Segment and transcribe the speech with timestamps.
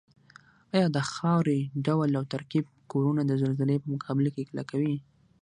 [0.75, 4.97] ایا د خاورې ډول او ترکیب کورنه د زلزلې په مقابل کې کلکوي؟